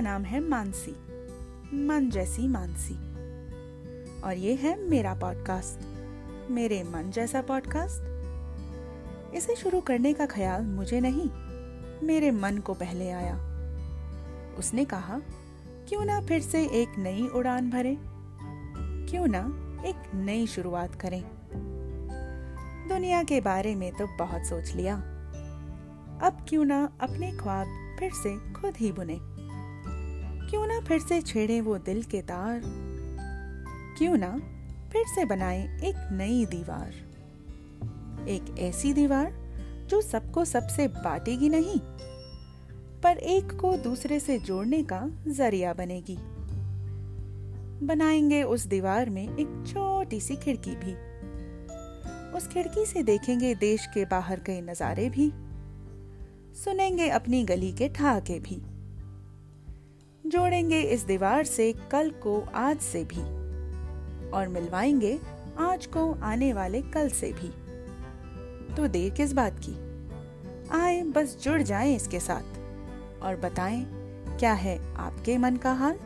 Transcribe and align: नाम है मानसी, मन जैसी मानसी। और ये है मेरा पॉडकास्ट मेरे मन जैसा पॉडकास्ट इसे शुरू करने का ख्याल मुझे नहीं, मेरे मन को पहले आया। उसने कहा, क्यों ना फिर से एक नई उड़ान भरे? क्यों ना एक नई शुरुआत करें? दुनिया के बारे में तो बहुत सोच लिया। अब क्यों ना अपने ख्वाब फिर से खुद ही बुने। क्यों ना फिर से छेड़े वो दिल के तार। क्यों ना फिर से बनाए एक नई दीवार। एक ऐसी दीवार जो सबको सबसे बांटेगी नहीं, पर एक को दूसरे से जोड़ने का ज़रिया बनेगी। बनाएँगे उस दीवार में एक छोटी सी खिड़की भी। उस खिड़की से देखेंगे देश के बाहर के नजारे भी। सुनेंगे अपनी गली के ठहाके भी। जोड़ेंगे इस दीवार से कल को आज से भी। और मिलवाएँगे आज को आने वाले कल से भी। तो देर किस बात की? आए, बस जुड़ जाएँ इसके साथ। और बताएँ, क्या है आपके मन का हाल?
नाम 0.00 0.22
है 0.22 0.40
मानसी, 0.40 0.90
मन 1.86 2.10
जैसी 2.10 2.48
मानसी। 2.48 2.94
और 4.20 4.34
ये 4.36 4.54
है 4.54 4.88
मेरा 4.90 5.14
पॉडकास्ट 5.14 5.84
मेरे 6.50 6.82
मन 6.82 7.10
जैसा 7.10 7.42
पॉडकास्ट 7.42 8.02
इसे 9.34 9.54
शुरू 9.54 9.80
करने 9.80 10.12
का 10.12 10.26
ख्याल 10.26 10.62
मुझे 10.62 11.00
नहीं, 11.00 11.30
मेरे 12.06 12.30
मन 12.30 12.58
को 12.58 12.74
पहले 12.74 13.10
आया। 13.10 13.34
उसने 14.58 14.84
कहा, 14.84 15.20
क्यों 15.88 16.04
ना 16.04 16.20
फिर 16.20 16.40
से 16.40 16.64
एक 16.64 16.88
नई 16.98 17.28
उड़ान 17.28 17.70
भरे? 17.70 17.96
क्यों 19.10 19.26
ना 19.26 19.40
एक 19.86 19.96
नई 20.14 20.46
शुरुआत 20.46 20.94
करें? 20.94 21.24
दुनिया 22.88 23.22
के 23.22 23.40
बारे 23.40 23.74
में 23.74 23.92
तो 23.92 24.06
बहुत 24.06 24.42
सोच 24.42 24.72
लिया। 24.74 25.17
अब 26.22 26.46
क्यों 26.48 26.64
ना 26.64 26.92
अपने 27.00 27.32
ख्वाब 27.32 27.96
फिर 27.98 28.10
से 28.12 28.52
खुद 28.52 28.76
ही 28.76 28.92
बुने। 28.92 29.18
क्यों 30.50 30.66
ना 30.66 30.80
फिर 30.80 31.00
से 31.00 31.22
छेड़े 31.22 31.60
वो 31.60 31.78
दिल 31.78 32.02
के 32.02 32.22
तार। 32.22 32.62
क्यों 33.98 34.16
ना 34.16 34.38
फिर 34.92 35.04
से 35.06 35.24
बनाए 35.24 35.80
एक 35.84 36.08
नई 36.12 36.46
दीवार। 36.46 36.92
एक 38.28 38.58
ऐसी 38.58 38.92
दीवार 38.92 39.32
जो 39.90 40.00
सबको 40.00 40.44
सबसे 40.44 40.88
बांटेगी 40.88 41.48
नहीं, 41.48 41.78
पर 43.00 43.16
एक 43.16 43.52
को 43.60 43.76
दूसरे 43.76 44.20
से 44.20 44.38
जोड़ने 44.38 44.82
का 44.82 45.10
ज़रिया 45.28 45.72
बनेगी। 45.72 46.18
बनाएँगे 47.86 48.42
उस 48.42 48.66
दीवार 48.66 49.10
में 49.10 49.28
एक 49.28 49.64
छोटी 49.66 50.20
सी 50.20 50.36
खिड़की 50.36 50.70
भी। 50.70 50.92
उस 52.36 52.48
खिड़की 52.48 52.86
से 52.86 53.02
देखेंगे 53.02 53.54
देश 53.54 53.86
के 53.86 54.04
बाहर 54.04 54.40
के 54.40 54.60
नजारे 54.60 55.10
भी। 55.10 55.32
सुनेंगे 56.64 57.08
अपनी 57.08 57.44
गली 57.44 57.72
के 57.72 57.88
ठहाके 57.88 58.40
भी। 58.40 58.62
जोड़ेंगे 60.30 60.80
इस 60.80 61.02
दीवार 61.02 61.44
से 61.44 61.74
कल 61.90 62.10
को 62.10 62.40
आज 62.54 62.78
से 62.78 63.04
भी। 63.04 63.20
और 64.30 64.48
मिलवाएँगे 64.48 65.18
आज 65.58 65.86
को 65.86 66.12
आने 66.22 66.52
वाले 66.52 66.82
कल 66.82 67.08
से 67.08 67.32
भी। 67.32 67.48
तो 68.74 68.88
देर 68.88 69.10
किस 69.10 69.32
बात 69.32 69.60
की? 69.68 69.72
आए, 70.68 71.02
बस 71.02 71.38
जुड़ 71.42 71.62
जाएँ 71.62 71.96
इसके 71.96 72.20
साथ। 72.20 72.58
और 73.22 73.40
बताएँ, 73.44 73.86
क्या 74.38 74.52
है 74.52 74.94
आपके 74.96 75.38
मन 75.38 75.56
का 75.56 75.72
हाल? 75.72 75.98